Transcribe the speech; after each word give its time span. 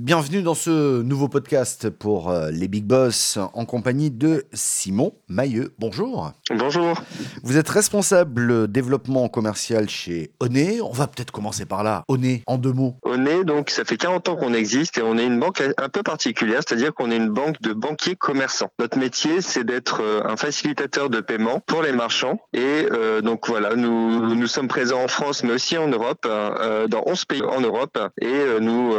Bienvenue 0.00 0.40
dans 0.40 0.54
ce 0.54 1.02
nouveau 1.02 1.28
podcast 1.28 1.90
pour 1.90 2.30
euh, 2.30 2.50
les 2.50 2.68
Big 2.68 2.84
Boss 2.84 3.38
en 3.52 3.66
compagnie 3.66 4.10
de 4.10 4.46
Simon 4.54 5.12
Mailleux. 5.28 5.74
Bonjour. 5.78 6.32
Bonjour. 6.48 6.94
Vous 7.42 7.58
êtes 7.58 7.68
responsable 7.68 8.66
développement 8.66 9.28
commercial 9.28 9.90
chez 9.90 10.32
Oné. 10.40 10.80
On 10.80 10.90
va 10.90 11.06
peut-être 11.06 11.32
commencer 11.32 11.66
par 11.66 11.84
là. 11.84 12.02
Oné, 12.08 12.42
en 12.46 12.56
deux 12.56 12.72
mots. 12.72 12.96
Oné, 13.02 13.44
donc, 13.44 13.68
ça 13.68 13.84
fait 13.84 13.98
40 13.98 14.30
ans 14.30 14.36
qu'on 14.36 14.54
existe 14.54 14.96
et 14.96 15.02
on 15.02 15.18
est 15.18 15.26
une 15.26 15.38
banque 15.38 15.62
un 15.76 15.88
peu 15.90 16.02
particulière, 16.02 16.62
c'est-à-dire 16.66 16.94
qu'on 16.94 17.10
est 17.10 17.18
une 17.18 17.28
banque 17.28 17.60
de 17.60 17.74
banquiers 17.74 18.16
commerçants. 18.16 18.70
Notre 18.78 18.96
métier, 18.96 19.42
c'est 19.42 19.64
d'être 19.64 20.00
euh, 20.02 20.22
un 20.24 20.38
facilitateur 20.38 21.10
de 21.10 21.20
paiement 21.20 21.60
pour 21.66 21.82
les 21.82 21.92
marchands. 21.92 22.40
Et 22.54 22.88
euh, 22.90 23.20
donc 23.20 23.48
voilà, 23.48 23.76
nous, 23.76 24.34
nous 24.34 24.46
sommes 24.46 24.68
présents 24.68 25.02
en 25.02 25.08
France, 25.08 25.44
mais 25.44 25.52
aussi 25.52 25.76
en 25.76 25.88
Europe, 25.88 26.24
euh, 26.24 26.86
dans 26.88 27.02
11 27.04 27.26
pays 27.26 27.42
en 27.42 27.60
Europe. 27.60 27.98
Et 28.18 28.26
euh, 28.26 28.60
nous 28.60 28.94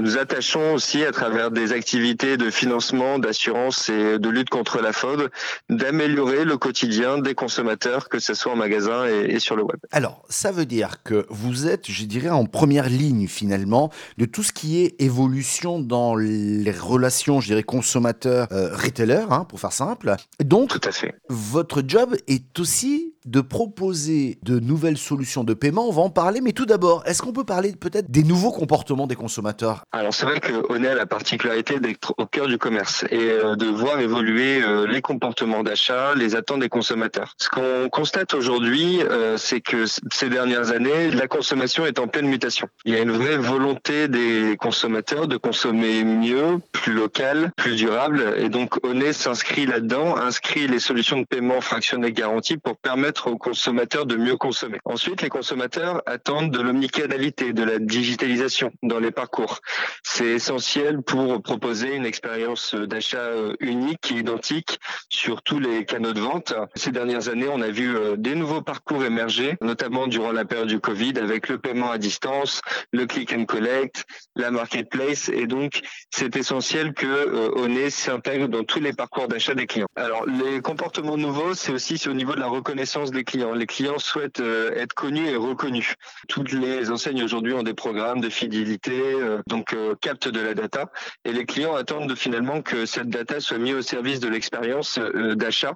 nous 0.00 0.16
attachons 0.38 0.74
aussi 0.74 1.04
à 1.04 1.10
travers 1.10 1.50
des 1.50 1.72
activités 1.72 2.36
de 2.36 2.48
financement, 2.48 3.18
d'assurance 3.18 3.88
et 3.88 4.20
de 4.20 4.28
lutte 4.28 4.50
contre 4.50 4.80
la 4.80 4.92
fraude, 4.92 5.32
d'améliorer 5.68 6.44
le 6.44 6.56
quotidien 6.56 7.18
des 7.18 7.34
consommateurs, 7.34 8.08
que 8.08 8.20
ce 8.20 8.34
soit 8.34 8.52
en 8.52 8.56
magasin 8.56 9.04
et, 9.08 9.34
et 9.34 9.40
sur 9.40 9.56
le 9.56 9.64
web. 9.64 9.78
Alors, 9.90 10.22
ça 10.28 10.52
veut 10.52 10.64
dire 10.64 11.02
que 11.02 11.26
vous 11.28 11.66
êtes, 11.66 11.90
je 11.90 12.04
dirais, 12.04 12.28
en 12.28 12.44
première 12.44 12.88
ligne 12.88 13.26
finalement 13.26 13.90
de 14.16 14.26
tout 14.26 14.44
ce 14.44 14.52
qui 14.52 14.80
est 14.80 14.94
évolution 15.02 15.80
dans 15.80 16.14
les 16.14 16.70
relations, 16.70 17.40
je 17.40 17.48
dirais, 17.48 17.64
consommateurs-retailers, 17.64 19.26
hein, 19.32 19.44
pour 19.44 19.58
faire 19.58 19.72
simple. 19.72 20.14
Donc, 20.38 20.68
Tout 20.68 20.88
à 20.88 20.92
fait. 20.92 21.16
votre 21.28 21.82
job 21.84 22.14
est 22.28 22.60
aussi 22.60 23.12
de 23.28 23.40
proposer 23.40 24.38
de 24.42 24.58
nouvelles 24.58 24.98
solutions 24.98 25.44
de 25.44 25.54
paiement. 25.54 25.86
On 25.86 25.92
va 25.92 26.02
en 26.02 26.10
parler, 26.10 26.40
mais 26.40 26.52
tout 26.52 26.66
d'abord, 26.66 27.02
est-ce 27.06 27.20
qu'on 27.20 27.32
peut 27.32 27.44
parler 27.44 27.74
peut-être 27.78 28.10
des 28.10 28.22
nouveaux 28.22 28.52
comportements 28.52 29.06
des 29.06 29.16
consommateurs? 29.16 29.84
Alors 29.92 30.14
c'est 30.14 30.24
vrai 30.24 30.40
est 30.40 30.88
à 30.88 30.94
la 30.94 31.06
particularité 31.06 31.80
d'être 31.80 32.14
au 32.18 32.26
cœur 32.26 32.46
du 32.46 32.58
commerce 32.58 33.04
et 33.10 33.18
euh, 33.18 33.56
de 33.56 33.66
voir 33.66 34.00
évoluer 34.00 34.62
euh, 34.62 34.86
les 34.86 35.02
comportements 35.02 35.62
d'achat, 35.62 36.14
les 36.14 36.36
attentes 36.36 36.60
des 36.60 36.68
consommateurs. 36.68 37.34
Ce 37.38 37.48
qu'on 37.48 37.88
constate 37.90 38.34
aujourd'hui, 38.34 39.00
euh, 39.02 39.36
c'est 39.36 39.60
que 39.60 39.84
ces 39.86 40.28
dernières 40.28 40.70
années, 40.70 41.10
la 41.10 41.26
consommation 41.26 41.84
est 41.84 41.98
en 41.98 42.06
pleine 42.06 42.28
mutation. 42.28 42.68
Il 42.84 42.94
y 42.94 42.96
a 42.96 43.00
une 43.00 43.10
vraie 43.10 43.36
volonté 43.36 44.08
des 44.08 44.56
consommateurs 44.58 45.26
de 45.26 45.36
consommer 45.36 46.04
mieux, 46.04 46.58
plus 46.72 46.92
local, 46.92 47.50
plus 47.56 47.76
durable, 47.76 48.34
et 48.38 48.48
donc 48.48 48.84
Onet 48.84 49.12
s'inscrit 49.12 49.66
là-dedans, 49.66 50.16
inscrit 50.16 50.68
les 50.68 50.78
solutions 50.78 51.20
de 51.20 51.26
paiement 51.26 51.60
fractionnées 51.60 52.12
garanties 52.12 52.56
pour 52.56 52.76
permettre 52.76 53.17
aux 53.26 53.36
consommateurs 53.36 54.06
de 54.06 54.16
mieux 54.16 54.36
consommer. 54.36 54.78
Ensuite, 54.84 55.22
les 55.22 55.28
consommateurs 55.28 56.02
attendent 56.06 56.50
de 56.50 56.60
l'omnicanalité, 56.60 57.52
de 57.52 57.64
la 57.64 57.78
digitalisation 57.78 58.70
dans 58.82 58.98
les 58.98 59.10
parcours. 59.10 59.60
C'est 60.02 60.26
essentiel 60.26 61.02
pour 61.02 61.42
proposer 61.42 61.94
une 61.94 62.06
expérience 62.06 62.74
d'achat 62.74 63.18
euh, 63.18 63.54
unique 63.60 64.12
et 64.12 64.16
identique 64.16 64.78
sur 65.08 65.42
tous 65.42 65.58
les 65.58 65.84
canaux 65.84 66.12
de 66.12 66.20
vente. 66.20 66.54
Ces 66.74 66.90
dernières 66.90 67.28
années, 67.28 67.48
on 67.50 67.60
a 67.60 67.70
vu 67.70 67.96
euh, 67.96 68.16
des 68.16 68.34
nouveaux 68.34 68.62
parcours 68.62 69.04
émerger, 69.04 69.56
notamment 69.60 70.06
durant 70.06 70.32
la 70.32 70.44
période 70.44 70.68
du 70.68 70.80
Covid, 70.80 71.14
avec 71.18 71.48
le 71.48 71.58
paiement 71.58 71.90
à 71.90 71.98
distance, 71.98 72.60
le 72.92 73.06
click 73.06 73.32
and 73.32 73.44
collect, 73.46 74.04
la 74.36 74.50
marketplace, 74.50 75.28
et 75.28 75.46
donc 75.46 75.80
c'est 76.10 76.36
essentiel 76.36 76.92
que 76.94 77.06
euh, 77.06 77.90
s'intègre 77.90 78.48
dans 78.48 78.64
tous 78.64 78.80
les 78.80 78.92
parcours 78.92 79.28
d'achat 79.28 79.54
des 79.54 79.66
clients. 79.66 79.88
Alors, 79.96 80.26
les 80.26 80.60
comportements 80.60 81.16
nouveaux, 81.16 81.54
c'est 81.54 81.72
aussi 81.72 82.00
au 82.08 82.12
niveau 82.12 82.34
de 82.34 82.40
la 82.40 82.48
reconnaissance 82.48 83.07
des 83.10 83.24
clients. 83.24 83.52
Les 83.52 83.66
clients 83.66 83.98
souhaitent 83.98 84.40
euh, 84.40 84.72
être 84.74 84.92
connus 84.94 85.26
et 85.28 85.36
reconnus. 85.36 85.94
Toutes 86.28 86.52
les 86.52 86.90
enseignes 86.90 87.22
aujourd'hui 87.22 87.52
ont 87.52 87.62
des 87.62 87.74
programmes 87.74 88.20
de 88.20 88.28
fidélité, 88.28 89.00
euh, 89.00 89.40
donc 89.46 89.72
euh, 89.74 89.94
captent 90.00 90.28
de 90.28 90.40
la 90.40 90.54
data, 90.54 90.90
et 91.24 91.32
les 91.32 91.44
clients 91.44 91.74
attendent 91.74 92.08
de, 92.08 92.14
finalement 92.14 92.62
que 92.62 92.86
cette 92.86 93.08
data 93.08 93.40
soit 93.40 93.58
mise 93.58 93.74
au 93.74 93.82
service 93.82 94.20
de 94.20 94.28
l'expérience 94.28 94.98
d'achat 95.36 95.74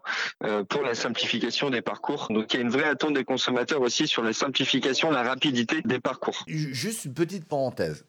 pour 0.69 0.83
la 0.83 0.95
simplification 0.95 1.71
des 1.71 1.83
parcours. 1.83 2.29
Donc, 2.31 2.53
il 2.53 2.57
y 2.57 2.61
a 2.61 2.63
une 2.63 2.71
vraie 2.71 2.89
attente 2.89 3.15
des 3.15 3.25
consommateurs 3.25 3.81
aussi 3.81 4.07
sur 4.07 4.23
la 4.23 4.33
simplification, 4.33 5.11
la 5.11 5.23
rapidité 5.23 5.83
des 5.85 6.01
parcours. 6.01 6.45
Ju- 6.47 6.75
Juste 6.75 7.05
une 7.05 7.15
petite 7.15 7.45
parenthèse. 7.47 8.05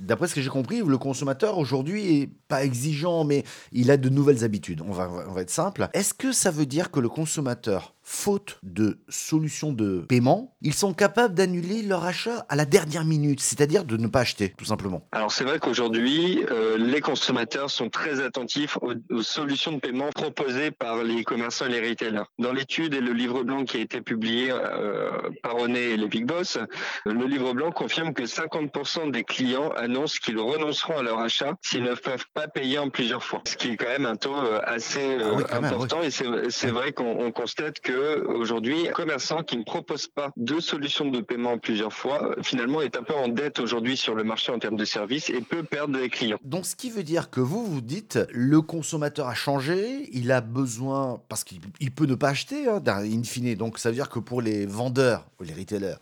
D'après 0.00 0.28
ce 0.28 0.34
que 0.34 0.40
j'ai 0.40 0.48
compris, 0.50 0.82
le 0.84 0.98
consommateur 0.98 1.58
aujourd'hui 1.58 2.20
est 2.22 2.30
pas 2.48 2.64
exigeant, 2.64 3.24
mais 3.24 3.44
il 3.72 3.90
a 3.90 3.96
de 3.96 4.08
nouvelles 4.08 4.44
habitudes. 4.44 4.80
On 4.86 4.92
va 4.92 5.40
être 5.40 5.50
simple. 5.50 5.88
Est-ce 5.92 6.14
que 6.14 6.32
ça 6.32 6.50
veut 6.50 6.66
dire 6.66 6.90
que 6.90 7.00
le 7.00 7.08
consommateur, 7.08 7.94
faute 8.04 8.58
de 8.62 8.98
solution 9.08 9.72
de 9.72 10.00
paiement, 10.08 10.54
ils 10.62 10.74
sont 10.74 10.94
capables 10.94 11.34
d'annuler 11.34 11.82
leur 11.82 12.04
achat 12.04 12.46
à 12.48 12.56
la 12.56 12.66
dernière 12.66 13.04
minute, 13.04 13.40
c'est-à-dire 13.40 13.84
de 13.84 13.96
ne 13.96 14.06
pas 14.06 14.20
acheter, 14.20 14.54
tout 14.56 14.66
simplement 14.66 15.06
Alors 15.12 15.32
c'est 15.32 15.44
vrai 15.44 15.58
qu'aujourd'hui, 15.58 16.44
euh, 16.50 16.76
les 16.76 17.00
consommateurs 17.00 17.70
sont 17.70 17.88
très 17.88 18.20
attentifs 18.20 18.76
aux, 18.82 18.92
aux 19.10 19.22
solutions 19.22 19.72
de 19.72 19.78
paiement 19.78 20.10
proposées 20.14 20.70
par 20.70 21.02
les 21.02 21.24
commerçants 21.24 21.66
et 21.66 21.80
les 21.80 21.88
retailers. 21.88 22.24
Dans 22.38 22.52
l'étude 22.52 22.94
et 22.94 23.00
le 23.00 23.12
livre 23.12 23.42
blanc 23.42 23.64
qui 23.64 23.78
a 23.78 23.80
été 23.80 24.00
publié 24.00 24.50
euh, 24.50 25.10
par 25.42 25.56
Onet 25.56 25.90
et 25.90 25.96
les 25.96 26.08
Big 26.08 26.26
Boss, 26.26 26.58
le 27.04 27.26
livre 27.26 27.52
blanc 27.54 27.70
confirme 27.70 28.12
que 28.12 28.22
50% 28.22 29.10
des 29.10 29.24
clients 29.24 29.70
annoncent 29.76 30.18
qu'ils 30.22 30.38
renonceront 30.38 30.98
à 30.98 31.02
leur 31.02 31.18
achat 31.20 31.54
s'ils 31.62 31.82
ne 31.82 31.94
peuvent 31.94 32.26
pas 32.34 32.48
payer 32.48 32.78
en 32.78 32.90
plusieurs 32.90 33.24
fois. 33.24 33.42
Ce 33.46 33.56
qui 33.56 33.70
est 33.70 33.76
quand 33.76 33.88
même 33.88 34.06
un 34.06 34.16
taux 34.16 34.36
euh, 34.36 34.60
assez 34.64 35.00
euh, 35.00 35.22
Ah 35.24 35.34
oui, 35.36 35.42
quand 35.48 35.60
même, 35.60 35.64
important 35.64 36.02
et 36.02 36.10
c'est 36.10 36.70
vrai 36.70 36.92
qu'on 36.92 37.24
on 37.24 37.32
constate 37.32 37.80
que 37.80 37.92
aujourd'hui, 37.96 38.88
un 38.88 38.92
commerçant 38.92 39.42
qui 39.42 39.56
ne 39.56 39.64
propose 39.64 40.06
pas 40.06 40.30
de 40.36 40.60
solution 40.60 41.10
de 41.10 41.20
paiement 41.20 41.52
en 41.52 41.58
plusieurs 41.58 41.92
fois, 41.92 42.22
euh, 42.22 42.42
finalement 42.42 42.80
est 42.80 42.96
un 42.96 43.02
peu 43.02 43.14
en 43.14 43.28
dette 43.28 43.58
aujourd'hui 43.60 43.96
sur 43.96 44.14
le 44.14 44.24
marché 44.24 44.52
en 44.52 44.58
termes 44.58 44.76
de 44.76 44.84
services 44.84 45.30
et 45.30 45.40
peut 45.40 45.62
perdre 45.62 45.98
des 45.98 46.08
clients. 46.08 46.38
Donc, 46.44 46.66
ce 46.66 46.76
qui 46.76 46.90
veut 46.90 47.02
dire 47.02 47.30
que 47.30 47.40
vous, 47.40 47.64
vous 47.64 47.80
dites, 47.80 48.18
le 48.32 48.60
consommateur 48.60 49.28
a 49.28 49.34
changé, 49.34 50.08
il 50.12 50.30
a 50.32 50.40
besoin, 50.40 51.20
parce 51.28 51.44
qu'il 51.44 51.60
il 51.80 51.90
peut 51.90 52.06
ne 52.06 52.14
pas 52.14 52.30
acheter, 52.30 52.68
hein, 52.68 52.82
in 52.86 53.22
fine. 53.22 53.54
Donc, 53.54 53.78
ça 53.78 53.90
veut 53.90 53.94
dire 53.94 54.08
que 54.08 54.18
pour 54.18 54.42
les 54.42 54.66
vendeurs, 54.66 55.26
ou 55.40 55.44
les 55.44 55.54
retailers, 55.54 55.96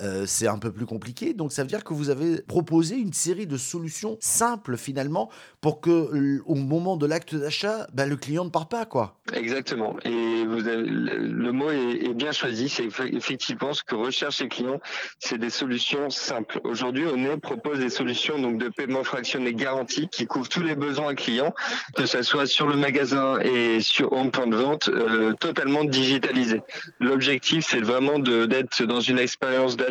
euh, 0.00 0.24
c'est 0.26 0.46
un 0.46 0.58
peu 0.58 0.72
plus 0.72 0.86
compliqué. 0.86 1.34
Donc, 1.34 1.52
ça 1.52 1.62
veut 1.62 1.68
dire 1.68 1.84
que 1.84 1.92
vous 1.92 2.10
avez 2.10 2.40
proposé 2.42 2.96
une 2.96 3.12
série 3.12 3.46
de 3.46 3.56
solutions 3.56 4.16
simples, 4.20 4.76
finalement, 4.76 5.30
pour 5.60 5.80
que, 5.80 6.40
au 6.46 6.54
moment 6.54 6.96
de 6.96 7.06
l'acte 7.06 7.34
d'achat, 7.34 7.86
ben, 7.92 8.08
le 8.08 8.16
client 8.16 8.44
ne 8.44 8.50
part 8.50 8.68
pas, 8.68 8.86
quoi. 8.86 9.16
Exactement. 9.32 9.96
Et 10.04 10.44
le 10.44 11.50
mot 11.52 11.70
est, 11.70 12.14
bien 12.14 12.32
choisi. 12.32 12.68
C'est 12.68 12.86
effe- 12.86 13.14
effectivement 13.14 13.72
ce 13.72 13.82
que 13.82 13.94
recherchent 13.94 14.40
les 14.40 14.48
clients. 14.48 14.80
C'est 15.18 15.38
des 15.38 15.50
solutions 15.50 16.10
simples. 16.10 16.60
Aujourd'hui, 16.64 17.04
Onet 17.04 17.36
propose 17.36 17.78
des 17.78 17.90
solutions 17.90 18.38
donc 18.38 18.58
de 18.58 18.68
paiement 18.68 19.04
fractionné 19.04 19.52
garanti 19.52 20.08
qui 20.08 20.26
couvrent 20.26 20.48
tous 20.48 20.62
les 20.62 20.74
besoins 20.74 21.14
clients, 21.14 21.54
que 21.96 22.06
ce 22.06 22.22
soit 22.22 22.46
sur 22.46 22.66
le 22.66 22.76
magasin 22.76 23.38
et 23.40 23.80
sur 23.80 24.12
home 24.12 24.30
point 24.30 24.46
de 24.46 24.56
vente, 24.56 24.88
euh, 24.88 25.34
totalement 25.34 25.84
digitalisé. 25.84 26.62
L'objectif, 27.00 27.66
c'est 27.68 27.80
vraiment 27.80 28.18
d'être 28.18 28.84
dans 28.84 29.00
une 29.00 29.18
expérience 29.18 29.76
d'achat 29.76 29.87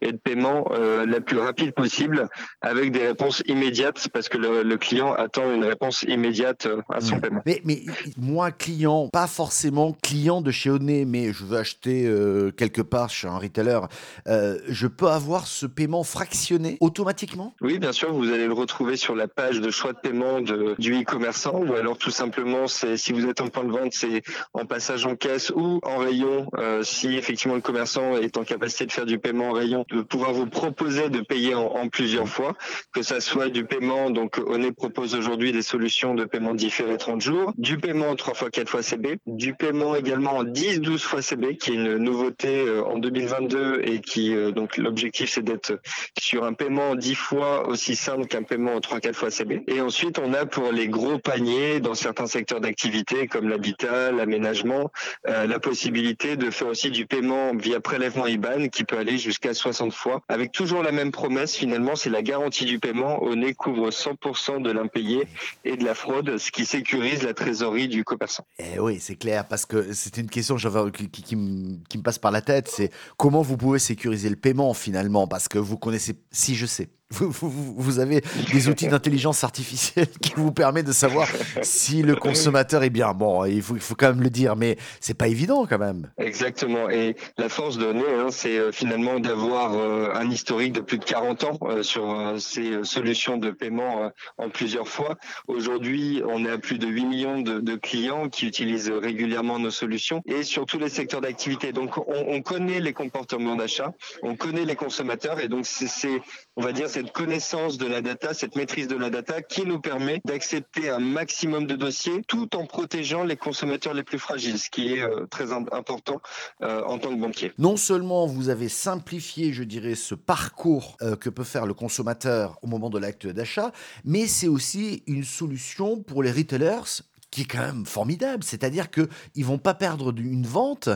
et 0.00 0.12
de 0.12 0.16
paiement 0.16 0.70
euh, 0.70 1.06
la 1.06 1.20
plus 1.20 1.38
rapide 1.38 1.72
possible, 1.72 2.28
avec 2.60 2.92
des 2.92 3.06
réponses 3.06 3.42
immédiates, 3.46 4.08
parce 4.12 4.28
que 4.28 4.38
le, 4.38 4.62
le 4.62 4.76
client 4.76 5.12
attend 5.14 5.52
une 5.52 5.64
réponse 5.64 6.02
immédiate 6.02 6.66
euh, 6.66 6.82
à 6.88 7.00
son 7.00 7.20
paiement. 7.20 7.42
Mais, 7.46 7.60
mais 7.64 7.82
moi, 8.16 8.50
client, 8.50 9.08
pas 9.12 9.26
forcément 9.26 9.96
client 10.02 10.40
de 10.40 10.50
chez 10.50 10.70
Onet, 10.70 11.04
mais 11.04 11.32
je 11.32 11.44
veux 11.44 11.58
acheter 11.58 12.06
euh, 12.06 12.50
quelque 12.50 12.82
part 12.82 13.10
chez 13.10 13.28
un 13.28 13.38
retailer, 13.38 13.80
euh, 14.28 14.58
je 14.68 14.86
peux 14.86 15.08
avoir 15.08 15.46
ce 15.46 15.66
paiement 15.66 16.04
fractionné 16.04 16.76
automatiquement? 16.80 17.54
Oui, 17.60 17.78
bien 17.78 17.92
sûr, 17.92 18.12
vous 18.12 18.30
allez 18.30 18.46
le 18.46 18.52
retrouver 18.52 18.96
sur 18.96 19.14
la 19.14 19.28
page 19.28 19.60
de 19.60 19.70
choix 19.70 19.92
de 19.92 19.98
paiement 19.98 20.40
de, 20.40 20.74
du 20.78 21.00
e-commerçant 21.00 21.62
ou 21.62 21.74
alors 21.74 21.96
tout 21.96 22.10
simplement, 22.10 22.66
c'est 22.66 22.96
si 22.96 23.12
vous 23.12 23.26
êtes 23.26 23.40
en 23.40 23.48
point 23.48 23.64
de 23.64 23.70
vente, 23.70 23.92
c'est 23.92 24.22
en 24.52 24.66
passage 24.66 25.06
en 25.06 25.16
caisse 25.16 25.50
ou 25.50 25.80
en 25.82 25.98
rayon, 25.98 26.48
si 26.82 27.16
effectivement 27.16 27.54
le 27.54 27.60
commerçant 27.60 28.16
est 28.16 28.36
en 28.36 28.44
capacité 28.44 28.86
de 28.86 28.92
faire 28.92 29.06
du 29.06 29.18
paiement 29.18 29.31
en 29.40 29.52
rayon, 29.52 29.84
de 29.90 30.02
pouvoir 30.02 30.32
vous 30.32 30.46
proposer 30.46 31.08
de 31.08 31.20
payer 31.20 31.54
en, 31.54 31.88
plusieurs 31.88 32.28
fois, 32.28 32.54
que 32.92 33.02
ça 33.02 33.20
soit 33.20 33.48
du 33.48 33.64
paiement, 33.64 34.10
donc 34.10 34.38
Onet 34.38 34.72
propose 34.72 35.14
aujourd'hui 35.14 35.52
des 35.52 35.62
solutions 35.62 36.14
de 36.14 36.24
paiement 36.24 36.54
différé 36.54 36.96
30 36.96 37.20
jours, 37.20 37.52
du 37.56 37.78
paiement 37.78 38.10
en 38.10 38.16
3 38.16 38.34
fois 38.34 38.50
4 38.50 38.68
fois 38.68 38.82
CB, 38.82 39.18
du 39.26 39.54
paiement 39.54 39.94
également 39.94 40.36
en 40.38 40.44
10, 40.44 40.80
12 40.80 41.02
fois 41.02 41.22
CB, 41.22 41.56
qui 41.56 41.70
est 41.70 41.74
une 41.74 41.96
nouveauté 41.96 42.64
euh, 42.66 42.84
en 42.84 42.98
2022 42.98 43.82
et 43.84 44.00
qui, 44.00 44.34
euh, 44.34 44.50
donc 44.50 44.76
l'objectif 44.76 45.30
c'est 45.30 45.42
d'être 45.42 45.80
sur 46.18 46.44
un 46.44 46.52
paiement 46.52 46.94
10 46.94 47.14
fois 47.14 47.68
aussi 47.68 47.96
simple 47.96 48.26
qu'un 48.26 48.42
paiement 48.42 48.74
en 48.74 48.80
3-4 48.80 49.12
fois 49.14 49.30
CB. 49.30 49.62
Et 49.66 49.80
ensuite, 49.80 50.18
on 50.18 50.34
a 50.34 50.46
pour 50.46 50.72
les 50.72 50.88
gros 50.88 51.18
paniers 51.18 51.80
dans 51.80 51.94
certains 51.94 52.26
secteurs 52.26 52.60
d'activité 52.60 53.26
comme 53.26 53.48
l'habitat, 53.48 54.12
l'aménagement, 54.12 54.90
euh, 55.28 55.46
la 55.46 55.58
possibilité 55.58 56.36
de 56.36 56.50
faire 56.50 56.68
aussi 56.68 56.90
du 56.90 57.06
paiement 57.06 57.54
via 57.54 57.80
prélèvement 57.80 58.26
IBAN 58.26 58.68
qui 58.68 58.84
peut 58.84 58.98
aller 58.98 59.18
jusqu'à 59.22 59.54
60 59.54 59.92
fois 59.92 60.22
avec 60.28 60.52
toujours 60.52 60.82
la 60.82 60.92
même 60.92 61.12
promesse 61.12 61.54
finalement, 61.54 61.96
c'est 61.96 62.10
la 62.10 62.22
garantie 62.22 62.64
du 62.64 62.78
paiement. 62.78 63.22
Onet 63.22 63.54
couvre 63.54 63.90
100% 63.90 64.62
de 64.62 64.70
l'impayé 64.70 65.26
et 65.64 65.76
de 65.76 65.84
la 65.84 65.94
fraude, 65.94 66.38
ce 66.38 66.50
qui 66.50 66.66
sécurise 66.66 67.22
la 67.22 67.34
trésorerie 67.34 67.88
du 67.88 68.04
commerçant. 68.04 68.44
Eh 68.58 68.78
oui, 68.78 68.98
c'est 69.00 69.16
clair, 69.16 69.46
parce 69.46 69.66
que 69.66 69.92
c'était 69.92 70.20
une 70.20 70.30
question 70.30 70.56
qui 70.56 71.36
me 71.36 72.02
passe 72.02 72.18
par 72.18 72.30
la 72.30 72.40
tête, 72.40 72.68
c'est 72.68 72.90
comment 73.16 73.42
vous 73.42 73.56
pouvez 73.56 73.78
sécuriser 73.78 74.28
le 74.28 74.36
paiement 74.36 74.74
finalement, 74.74 75.26
parce 75.26 75.48
que 75.48 75.58
vous 75.58 75.78
connaissez, 75.78 76.14
si 76.30 76.54
je 76.54 76.66
sais, 76.66 76.88
vous, 77.12 77.98
avez 77.98 78.22
des 78.52 78.68
outils 78.68 78.88
d'intelligence 78.88 79.44
artificielle 79.44 80.08
qui 80.22 80.32
vous 80.36 80.52
permettent 80.52 80.86
de 80.86 80.92
savoir 80.92 81.28
si 81.62 82.02
le 82.02 82.16
consommateur 82.16 82.82
est 82.82 82.90
bien. 82.90 83.12
Bon, 83.12 83.44
il 83.44 83.62
faut, 83.62 83.94
quand 83.94 84.08
même 84.08 84.22
le 84.22 84.30
dire, 84.30 84.56
mais 84.56 84.76
c'est 85.00 85.14
pas 85.14 85.28
évident 85.28 85.66
quand 85.66 85.78
même. 85.78 86.10
Exactement. 86.18 86.88
Et 86.90 87.16
la 87.38 87.48
force 87.48 87.78
de 87.78 87.92
Nez, 87.92 88.02
hein, 88.18 88.28
c'est 88.30 88.58
euh, 88.58 88.72
finalement 88.72 89.20
d'avoir 89.20 89.74
euh, 89.74 90.12
un 90.14 90.30
historique 90.30 90.72
de 90.72 90.80
plus 90.80 90.98
de 90.98 91.04
40 91.04 91.44
ans 91.44 91.58
euh, 91.62 91.82
sur 91.82 92.34
ces 92.38 92.84
solutions 92.84 93.36
de 93.36 93.50
paiement 93.50 94.10
en 94.38 94.48
plusieurs 94.48 94.88
fois. 94.88 95.16
Aujourd'hui, 95.48 96.22
on 96.26 96.44
est 96.44 96.50
à 96.50 96.58
plus 96.58 96.78
de 96.78 96.86
8 96.86 97.04
millions 97.04 97.40
de, 97.40 97.76
clients 97.76 98.28
qui 98.28 98.46
utilisent 98.46 98.90
régulièrement 98.90 99.58
nos 99.58 99.70
solutions 99.70 100.22
et 100.26 100.42
sur 100.42 100.66
tous 100.66 100.78
les 100.78 100.88
secteurs 100.88 101.20
d'activité. 101.20 101.72
Donc, 101.72 101.98
on, 101.98 102.24
on 102.28 102.42
connaît 102.42 102.80
les 102.80 102.92
comportements 102.92 103.56
d'achat, 103.56 103.92
on 104.22 104.36
connaît 104.36 104.64
les 104.64 104.76
consommateurs 104.76 105.40
et 105.40 105.48
donc 105.48 105.66
c'est, 105.66 105.88
c'est, 105.88 106.20
on 106.56 106.62
va 106.62 106.72
dire, 106.72 106.88
cette 107.02 107.12
connaissance 107.12 107.78
de 107.78 107.86
la 107.86 108.00
data, 108.00 108.32
cette 108.32 108.54
maîtrise 108.54 108.86
de 108.86 108.96
la 108.96 109.10
data 109.10 109.42
qui 109.42 109.64
nous 109.66 109.80
permet 109.80 110.20
d'accepter 110.24 110.88
un 110.88 111.00
maximum 111.00 111.66
de 111.66 111.74
dossiers 111.74 112.22
tout 112.28 112.54
en 112.56 112.66
protégeant 112.66 113.24
les 113.24 113.36
consommateurs 113.36 113.92
les 113.94 114.04
plus 114.04 114.18
fragiles, 114.18 114.58
ce 114.58 114.70
qui 114.70 114.94
est 114.94 115.02
euh, 115.02 115.26
très 115.26 115.52
im- 115.52 115.66
important 115.72 116.20
euh, 116.62 116.82
en 116.84 116.98
tant 116.98 117.10
que 117.10 117.20
banquier. 117.20 117.52
Non 117.58 117.76
seulement 117.76 118.26
vous 118.26 118.48
avez 118.50 118.68
simplifié, 118.68 119.52
je 119.52 119.64
dirais, 119.64 119.96
ce 119.96 120.14
parcours 120.14 120.96
euh, 121.02 121.16
que 121.16 121.28
peut 121.28 121.44
faire 121.44 121.66
le 121.66 121.74
consommateur 121.74 122.58
au 122.62 122.66
moment 122.68 122.90
de 122.90 122.98
l'acte 122.98 123.26
d'achat, 123.26 123.72
mais 124.04 124.26
c'est 124.26 124.48
aussi 124.48 125.02
une 125.06 125.24
solution 125.24 126.02
pour 126.02 126.22
les 126.22 126.30
retailers 126.30 127.02
qui 127.32 127.40
est 127.40 127.46
quand 127.46 127.60
même 127.60 127.86
formidable, 127.86 128.44
c'est-à-dire 128.44 128.90
que 128.90 129.08
ils 129.34 129.44
vont 129.44 129.58
pas 129.58 129.74
perdre 129.74 130.14
une 130.16 130.46
vente. 130.46 130.90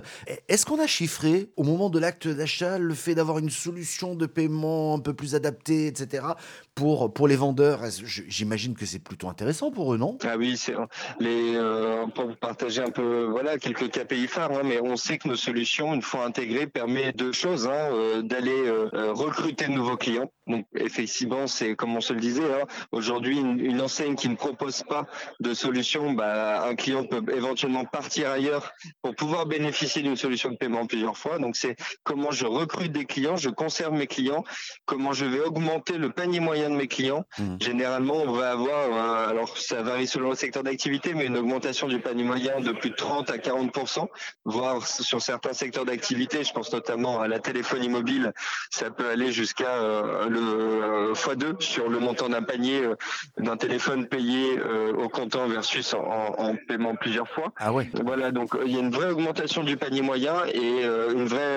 Est-ce 0.49 0.67
qu'on 0.67 0.79
a 0.79 0.87
chiffré 0.87 1.50
au 1.56 1.65
moment 1.65 1.91
de 1.91 1.99
l'acte 1.99 2.29
d'achat 2.29 2.79
le 2.79 2.94
fait 2.94 3.15
d'avoir 3.15 3.38
une 3.38 3.50
solution 3.50 4.15
de 4.15 4.27
paiement 4.27 4.94
un 4.94 5.00
peu 5.00 5.15
plus 5.15 5.35
adaptée, 5.35 5.87
etc. 5.87 6.27
pour 6.76 7.12
pour 7.12 7.26
les 7.26 7.37
vendeurs 7.37 7.81
J'imagine 8.28 8.75
que 8.75 8.87
c'est 8.87 9.00
plutôt 9.00 9.28
intéressant 9.28 9.73
pour 9.73 9.94
eux, 9.94 9.96
non? 9.96 10.19
Ah 10.25 10.37
oui, 10.37 10.56
c'est 10.56 10.75
les 11.19 11.56
euh, 11.56 12.06
pour 12.08 12.37
partager 12.37 12.82
un 12.82 12.90
peu 12.90 13.25
voilà 13.25 13.58
quelques 13.58 13.90
KPI 13.90 14.28
phares, 14.28 14.52
hein, 14.52 14.61
mais 14.62 14.81
on 14.81 14.96
sait 14.96 15.19
que 15.19 15.26
nos 15.26 15.37
solutions, 15.37 15.94
une 15.94 16.02
fois 16.02 16.26
intégrées, 16.26 16.67
permet 16.67 17.12
deux 17.12 17.32
choses 17.32 17.67
hein, 17.67 17.90
euh, 17.93 18.23
d'aller 18.23 18.67
euh, 18.67 19.12
recruter 19.12 19.67
de 19.67 19.73
nouveaux 19.73 19.96
clients. 19.96 20.31
Donc 20.46 20.67
effectivement, 20.76 21.46
c'est 21.46 21.75
comme 21.75 21.96
on 21.96 22.00
se 22.00 22.12
le 22.12 22.20
disait, 22.20 22.44
hein, 22.44 22.67
aujourd'hui 22.93 23.38
une, 23.38 23.58
une 23.58 23.81
enseigne 23.81 24.14
qui 24.14 24.28
ne 24.28 24.37
propose 24.37 24.82
pas 24.82 25.06
de 25.40 25.55
solution, 25.55 26.12
bah, 26.12 26.69
un 26.69 26.75
client 26.75 27.05
peut 27.05 27.25
éventuellement 27.34 27.84
partir 27.87 28.31
ailleurs 28.31 28.70
pour 29.02 29.14
pouvoir 29.17 29.46
bénéficier 29.46 30.02
d'une 30.02 30.17
solution 30.17 30.50
de 30.50 30.56
paiement 30.56 30.87
plusieurs 30.87 31.17
fois. 31.17 31.38
Donc 31.38 31.56
c'est 31.56 31.75
comment 32.05 32.31
je 32.31 32.46
recrute 32.46 32.93
des 32.93 33.06
clients, 33.06 33.37
je 33.37 33.49
conserve 33.49 33.94
mes 33.94 34.06
clients, 34.06 34.44
comment 34.84 35.12
je 35.12 35.25
vais 35.25 35.40
augmenter 35.40 35.96
le 35.96 36.11
panier 36.11 36.38
moyen 36.38 36.65
de 36.70 36.76
mes 36.76 36.88
clients. 36.88 37.24
Mhm. 37.38 37.56
Généralement, 37.60 38.16
on 38.16 38.32
va 38.32 38.50
avoir, 38.50 39.28
alors 39.28 39.56
ça 39.56 39.82
varie 39.82 40.06
selon 40.06 40.30
le 40.30 40.36
secteur 40.36 40.62
d'activité, 40.62 41.14
mais 41.14 41.26
une 41.26 41.36
augmentation 41.36 41.88
du 41.88 41.98
panier 41.98 42.24
moyen 42.24 42.60
de 42.60 42.72
plus 42.72 42.90
de 42.90 42.96
30 42.96 43.30
à 43.30 43.38
40% 43.38 44.06
voire 44.44 44.86
sur 44.86 45.20
certains 45.20 45.52
secteurs 45.52 45.84
d'activité, 45.84 46.44
je 46.44 46.52
pense 46.52 46.72
notamment 46.72 47.20
à 47.20 47.28
la 47.28 47.38
téléphonie 47.38 47.88
mobile, 47.88 48.32
ça 48.70 48.90
peut 48.90 49.08
aller 49.08 49.32
jusqu'à 49.32 49.76
euh, 49.76 50.28
le 50.28 50.40
euh, 50.40 51.14
x2 51.14 51.60
sur 51.60 51.88
le 51.88 51.98
montant 51.98 52.28
d'un 52.28 52.42
panier 52.42 52.84
euh, 52.84 52.94
d'un 53.38 53.56
téléphone 53.56 54.06
payé 54.06 54.58
euh, 54.58 54.92
au 54.94 55.08
comptant 55.08 55.46
versus 55.48 55.94
en, 55.94 56.00
en 56.00 56.56
paiement 56.68 56.94
plusieurs 56.94 57.28
fois. 57.28 57.52
Ah 57.56 57.72
ouais. 57.72 57.90
Voilà, 58.04 58.30
donc 58.32 58.56
il 58.64 58.72
y 58.72 58.76
a 58.76 58.80
une 58.80 58.90
vraie 58.90 59.10
augmentation 59.10 59.62
du 59.62 59.76
panier 59.76 60.02
moyen 60.02 60.34
et 60.52 60.84
une 61.12 61.26
vraie, 61.26 61.56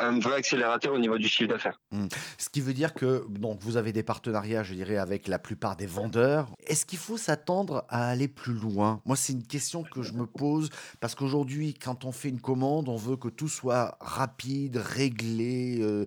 un 0.00 0.18
vrai 0.18 0.36
accélérateur 0.36 0.94
au 0.94 0.98
niveau 0.98 1.18
du 1.18 1.28
chiffre 1.28 1.48
d'affaires. 1.48 1.80
Ce 2.38 2.48
qui 2.48 2.60
veut 2.60 2.72
dire 2.72 2.94
que 2.94 3.24
donc 3.28 3.58
vous 3.60 3.76
avez 3.76 3.92
des 3.92 4.02
partenariats, 4.02 4.47
je 4.62 4.74
dirais, 4.74 4.96
avec 4.96 5.28
la 5.28 5.38
plupart 5.38 5.76
des 5.76 5.86
vendeurs. 5.86 6.48
Est-ce 6.66 6.84
qu'il 6.86 6.98
faut 6.98 7.16
s'attendre 7.16 7.84
à 7.88 8.08
aller 8.08 8.28
plus 8.28 8.52
loin? 8.54 9.00
Moi, 9.04 9.16
c'est 9.16 9.32
une 9.32 9.42
question 9.46 9.82
que 9.82 10.02
je 10.02 10.12
me 10.12 10.26
pose 10.26 10.70
parce 11.00 11.14
qu'aujourd'hui, 11.14 11.74
quand 11.74 12.04
on 12.04 12.12
fait 12.12 12.28
une 12.28 12.40
commande, 12.40 12.88
on 12.88 12.96
veut 12.96 13.16
que 13.16 13.28
tout 13.28 13.48
soit 13.48 13.96
rapide, 14.00 14.76
réglé. 14.78 15.78
euh, 15.80 16.04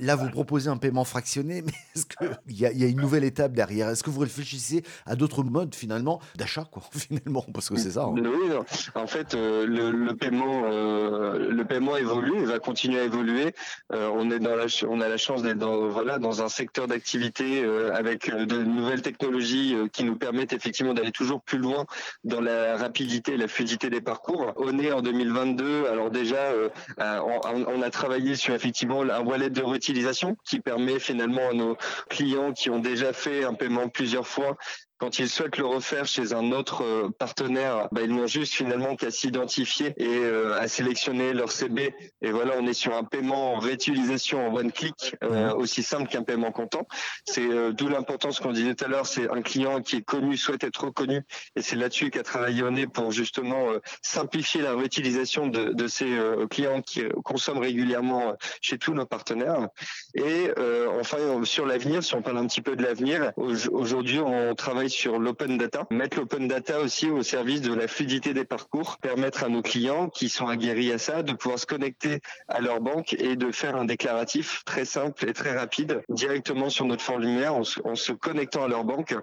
là, 0.00 0.16
vous 0.16 0.28
proposez 0.30 0.68
un 0.68 0.76
paiement 0.76 1.04
fractionné, 1.04 1.62
mais 1.62 1.72
est-ce 1.96 2.06
qu'il 2.06 2.56
y, 2.56 2.60
y 2.78 2.84
a 2.84 2.88
une 2.88 3.00
nouvelle 3.00 3.24
étape 3.24 3.52
derrière? 3.52 3.88
Est-ce 3.88 4.02
que 4.02 4.10
vous 4.10 4.20
réfléchissez 4.20 4.82
à 5.06 5.16
d'autres 5.16 5.42
modes 5.42 5.74
finalement 5.74 6.20
d'achat, 6.36 6.64
quoi, 6.70 6.82
finalement, 6.92 7.44
parce 7.52 7.68
que 7.68 7.76
c'est 7.76 7.92
ça. 7.92 8.04
hein. 8.04 8.14
Oui, 8.16 8.52
en 8.94 9.06
fait, 9.06 9.34
euh, 9.34 9.66
le, 9.66 10.14
paiement, 10.14 10.62
euh, 10.66 11.50
le 11.50 11.64
paiement 11.64 11.96
évolue, 11.96 12.34
il 12.40 12.46
va 12.46 12.58
continuer 12.58 13.00
à 13.00 13.04
évoluer. 13.04 13.54
On 13.90 14.30
est 14.30 14.38
dans 14.38 14.54
la, 14.56 14.66
on 14.88 15.00
a 15.00 15.08
la 15.08 15.16
chance 15.16 15.42
d'être 15.42 15.58
dans, 15.58 15.88
voilà, 15.88 16.18
dans 16.18 16.42
un 16.42 16.48
secteur 16.48 16.86
d'activité 16.86 17.61
euh, 17.62 17.92
avec 17.94 18.28
euh, 18.28 18.46
de 18.46 18.62
nouvelles 18.62 19.02
technologies 19.02 19.74
euh, 19.74 19.88
qui 19.88 20.04
nous 20.04 20.16
permettent 20.16 20.52
effectivement 20.52 20.94
d'aller 20.94 21.12
toujours 21.12 21.42
plus 21.42 21.58
loin 21.58 21.86
dans 22.24 22.40
la 22.40 22.76
rapidité 22.76 23.34
et 23.34 23.36
la 23.36 23.48
fluidité 23.48 23.90
des 23.90 24.00
parcours. 24.00 24.52
On 24.56 24.78
est 24.78 24.92
en 24.92 25.02
2022, 25.02 25.86
alors 25.86 26.10
déjà, 26.10 26.52
on, 26.98 27.40
on 27.44 27.82
a 27.82 27.90
travaillé 27.90 28.34
sur 28.34 28.54
effectivement 28.54 29.02
un 29.02 29.20
wallet 29.20 29.50
de 29.50 29.62
réutilisation 29.62 30.36
qui 30.44 30.60
permet 30.60 30.98
finalement 30.98 31.50
à 31.50 31.54
nos 31.54 31.76
clients 32.08 32.52
qui 32.52 32.70
ont 32.70 32.78
déjà 32.78 33.12
fait 33.12 33.44
un 33.44 33.54
paiement 33.54 33.88
plusieurs 33.88 34.26
fois 34.26 34.56
quand 35.02 35.18
ils 35.18 35.28
souhaitent 35.28 35.56
le 35.56 35.66
refaire 35.66 36.06
chez 36.06 36.32
un 36.32 36.52
autre 36.52 36.84
euh, 36.84 37.08
partenaire, 37.18 37.88
bah, 37.90 38.02
ils 38.04 38.14
n'ont 38.14 38.28
juste 38.28 38.54
finalement 38.54 38.94
qu'à 38.94 39.10
s'identifier 39.10 39.94
et 39.96 40.06
euh, 40.06 40.56
à 40.60 40.68
sélectionner 40.68 41.32
leur 41.32 41.50
CB. 41.50 41.92
Et 42.20 42.30
voilà, 42.30 42.52
on 42.60 42.68
est 42.68 42.72
sur 42.72 42.94
un 42.94 43.02
paiement 43.02 43.54
en 43.54 43.58
réutilisation 43.58 44.46
en 44.46 44.54
one 44.54 44.70
click, 44.70 45.16
euh, 45.24 45.52
aussi 45.54 45.82
simple 45.82 46.08
qu'un 46.08 46.22
paiement 46.22 46.52
comptant. 46.52 46.86
C'est 47.24 47.44
euh, 47.50 47.72
d'où 47.72 47.88
l'importance 47.88 48.38
qu'on 48.38 48.52
disait 48.52 48.76
tout 48.76 48.84
à 48.84 48.88
l'heure, 48.88 49.06
c'est 49.06 49.28
un 49.28 49.42
client 49.42 49.82
qui 49.82 49.96
est 49.96 50.02
connu, 50.02 50.36
souhaite 50.36 50.62
être 50.62 50.84
reconnu. 50.84 51.22
Et 51.56 51.62
c'est 51.62 51.74
là-dessus 51.74 52.10
qu'a 52.10 52.22
travaillé 52.22 52.62
Oné 52.62 52.86
pour 52.86 53.10
justement 53.10 53.72
euh, 53.72 53.80
simplifier 54.02 54.62
la 54.62 54.76
réutilisation 54.76 55.48
de, 55.48 55.72
de 55.72 55.88
ces 55.88 56.16
euh, 56.16 56.46
clients 56.46 56.80
qui 56.80 57.02
consomment 57.24 57.58
régulièrement 57.58 58.36
chez 58.60 58.78
tous 58.78 58.94
nos 58.94 59.06
partenaires. 59.06 59.66
Et 60.14 60.52
euh, 60.60 60.86
enfin, 61.00 61.18
sur 61.42 61.66
l'avenir, 61.66 62.04
si 62.04 62.14
on 62.14 62.22
parle 62.22 62.38
un 62.38 62.46
petit 62.46 62.62
peu 62.62 62.76
de 62.76 62.84
l'avenir, 62.84 63.32
au- 63.36 63.66
aujourd'hui, 63.72 64.20
on 64.20 64.54
travaille 64.54 64.91
sur 64.92 65.18
l'open 65.18 65.58
data, 65.58 65.86
mettre 65.90 66.18
l'open 66.18 66.48
data 66.48 66.80
aussi 66.80 67.10
au 67.10 67.22
service 67.22 67.60
de 67.60 67.74
la 67.74 67.88
fluidité 67.88 68.34
des 68.34 68.44
parcours, 68.44 68.98
permettre 68.98 69.44
à 69.44 69.48
nos 69.48 69.62
clients 69.62 70.08
qui 70.08 70.28
sont 70.28 70.46
aguerris 70.46 70.92
à 70.92 70.98
ça 70.98 71.22
de 71.22 71.32
pouvoir 71.32 71.58
se 71.58 71.66
connecter 71.66 72.20
à 72.48 72.60
leur 72.60 72.80
banque 72.80 73.14
et 73.14 73.36
de 73.36 73.50
faire 73.50 73.76
un 73.76 73.84
déclaratif 73.84 74.62
très 74.64 74.84
simple 74.84 75.28
et 75.28 75.32
très 75.32 75.56
rapide 75.56 76.02
directement 76.08 76.68
sur 76.70 76.84
notre 76.84 77.02
formulaire 77.02 77.54
en 77.54 77.62
en 77.84 77.94
se 77.94 78.12
connectant 78.12 78.64
à 78.64 78.68
leur 78.68 78.84
banque. 78.84 79.14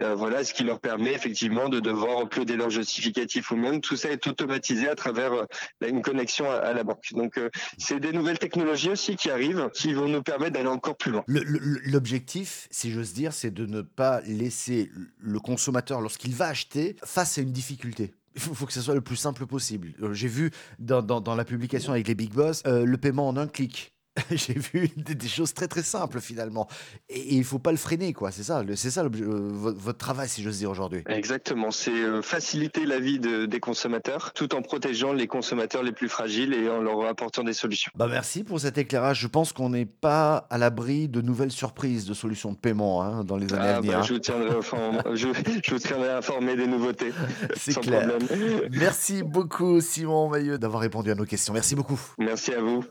Euh, 0.00 0.14
voilà, 0.14 0.44
ce 0.44 0.52
qui 0.54 0.64
leur 0.64 0.80
permet 0.80 1.12
effectivement 1.12 1.68
de 1.68 1.80
devoir 1.80 2.22
uploader 2.22 2.56
leur 2.56 2.70
justificatif 2.70 3.50
ou 3.50 3.56
même 3.56 3.80
tout 3.80 3.96
ça 3.96 4.10
est 4.10 4.26
automatisé 4.26 4.88
à 4.88 4.94
travers 4.94 5.32
euh, 5.32 5.44
une 5.86 6.02
connexion 6.02 6.50
à, 6.50 6.72
la 6.72 6.84
banque. 6.84 7.12
Donc 7.12 7.38
euh, 7.38 7.50
c'est 7.78 8.00
des 8.00 8.12
nouvelles 8.12 8.38
technologies 8.38 8.90
aussi 8.90 9.16
qui 9.16 9.30
arrivent 9.30 9.70
qui 9.72 9.92
vont 9.92 10.08
nous 10.08 10.22
permettre 10.22 10.52
d'aller 10.52 10.68
encore 10.68 10.96
plus 10.96 11.12
loin. 11.12 11.24
L'objectif, 11.26 12.68
si 12.70 12.90
j'ose 12.90 13.12
dire, 13.12 13.32
c'est 13.32 13.52
de 13.52 13.66
ne 13.66 13.82
pas 13.82 14.20
laisser 14.22 14.90
le 15.18 15.40
consommateur, 15.40 16.00
lorsqu'il 16.00 16.34
va 16.34 16.48
acheter, 16.48 16.96
face 17.04 17.38
à 17.38 17.42
une 17.42 17.52
difficulté. 17.52 18.14
Il 18.34 18.40
faut, 18.42 18.66
que 18.66 18.72
ce 18.72 18.82
soit 18.82 18.94
le 18.94 19.00
plus 19.00 19.16
simple 19.16 19.46
possible. 19.46 19.94
Euh, 20.02 20.12
J'ai 20.12 20.28
vu 20.28 20.50
dans 20.78 21.34
la 21.34 21.44
publication 21.44 21.92
avec 21.92 22.06
les 22.06 22.14
Big 22.14 22.32
Boss 22.32 22.62
euh, 22.66 22.84
le 22.84 22.98
paiement 22.98 23.28
en 23.28 23.36
un 23.38 23.46
clic. 23.46 23.95
J'ai 24.30 24.54
vu 24.54 24.90
des, 24.96 25.14
des 25.14 25.28
choses 25.28 25.52
très 25.54 25.68
très 25.68 25.82
simples 25.82 26.20
finalement. 26.20 26.68
Et, 27.08 27.18
et 27.18 27.34
il 27.34 27.44
faut 27.44 27.58
pas 27.58 27.70
le 27.70 27.76
freiner, 27.76 28.12
quoi. 28.12 28.30
C'est 28.30 28.42
ça, 28.42 28.62
c'est 28.74 28.90
ça 28.90 29.02
euh, 29.04 29.08
votre, 29.52 29.78
votre 29.78 29.98
travail, 29.98 30.28
si 30.28 30.42
j'ose 30.42 30.58
dire 30.58 30.70
aujourd'hui. 30.70 31.02
Exactement, 31.08 31.70
c'est 31.70 31.90
euh, 31.90 32.22
faciliter 32.22 32.84
la 32.86 32.98
vie 33.00 33.18
de- 33.18 33.46
des 33.46 33.60
consommateurs 33.60 34.32
tout 34.34 34.54
en 34.54 34.62
protégeant 34.62 35.12
les 35.12 35.26
consommateurs 35.26 35.82
les 35.82 35.92
plus 35.92 36.08
fragiles 36.08 36.54
et 36.54 36.68
en 36.68 36.80
leur 36.80 37.04
apportant 37.06 37.44
des 37.44 37.52
solutions. 37.52 37.90
Bah 37.94 38.06
merci 38.10 38.44
pour 38.44 38.60
cet 38.60 38.78
éclairage. 38.78 39.20
Je 39.20 39.26
pense 39.28 39.52
qu'on 39.52 39.70
n'est 39.70 39.86
pas 39.86 40.46
à 40.50 40.58
l'abri 40.58 41.08
de 41.08 41.20
nouvelles 41.20 41.52
surprises 41.52 42.04
de 42.06 42.14
solutions 42.14 42.52
de 42.52 42.56
paiement 42.58 43.02
hein, 43.02 43.24
dans 43.24 43.36
les 43.36 43.52
années 43.52 43.68
à 43.68 43.76
Ah, 43.76 43.80
venir. 43.80 43.92
bah, 43.92 43.98
hein. 43.98 44.02
je, 44.02 44.12
vous 44.14 44.18
tiendrai 44.20 44.50
informé, 44.56 44.98
je, 45.14 45.28
je 45.64 45.70
vous 45.72 45.78
tiendrai 45.78 46.10
informé 46.12 46.56
des 46.56 46.66
nouveautés. 46.66 47.12
C'est 47.56 47.78
clair. 47.80 48.08
problème. 48.18 48.68
Merci 48.72 49.22
beaucoup 49.22 49.80
Simon 49.80 50.28
Mailleux 50.28 50.58
d'avoir 50.58 50.82
répondu 50.82 51.10
à 51.10 51.14
nos 51.14 51.24
questions. 51.24 51.52
Merci 51.52 51.74
beaucoup. 51.74 52.00
Merci 52.18 52.52
à 52.54 52.60
vous. 52.60 52.84